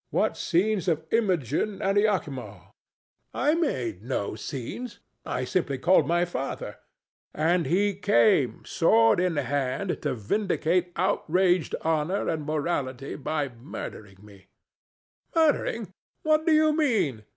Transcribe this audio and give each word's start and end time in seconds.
what 0.09 0.35
scenes 0.35 0.87
of 0.87 1.05
Imogen 1.11 1.79
and 1.79 1.95
Iachimo! 1.95 2.41
ANA. 3.35 3.43
I 3.51 3.53
made 3.53 4.01
no 4.01 4.33
scenes. 4.33 4.97
I 5.27 5.45
simply 5.45 5.77
called 5.77 6.07
my 6.07 6.25
father. 6.25 6.79
DON 7.35 7.35
JUAN. 7.43 7.47
And 7.55 7.65
he 7.67 7.93
came, 7.93 8.65
sword 8.65 9.19
in 9.19 9.35
hand, 9.35 9.99
to 10.01 10.15
vindicate 10.15 10.91
outraged 10.95 11.75
honor 11.81 12.27
and 12.27 12.47
morality 12.47 13.15
by 13.15 13.49
murdering 13.49 14.17
me. 14.25 14.47
THE 15.33 15.39
STATUE. 15.39 15.39
Murdering! 15.59 15.93
What 16.23 16.47
do 16.47 16.51
you 16.51 16.75
mean? 16.75 17.23